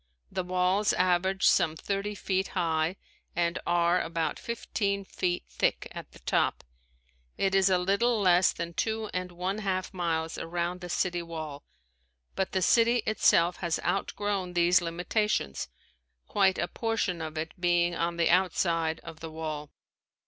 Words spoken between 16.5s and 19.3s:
a portion of it being on the outside of the